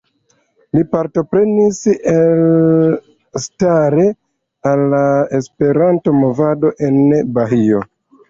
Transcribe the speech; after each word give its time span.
Li 0.75 0.81
partoprenis 0.93 1.81
elstare 2.13 4.07
al 4.71 4.83
la 4.95 5.03
Esperanto-movado 5.41 6.75
en 6.89 6.97
Bahio. 7.37 7.85